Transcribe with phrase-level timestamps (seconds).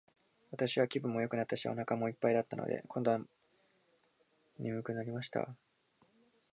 [0.49, 3.19] 私は気分もよくなったし、お腹も一ぱいだったので、今度は
[4.57, 5.55] 睡くなりました。